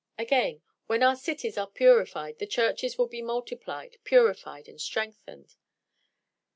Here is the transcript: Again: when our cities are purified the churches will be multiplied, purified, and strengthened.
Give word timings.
Again: 0.17 0.63
when 0.87 1.03
our 1.03 1.15
cities 1.15 1.59
are 1.59 1.67
purified 1.69 2.39
the 2.39 2.47
churches 2.47 2.97
will 2.97 3.05
be 3.05 3.21
multiplied, 3.21 3.97
purified, 4.03 4.67
and 4.67 4.81
strengthened. 4.81 5.53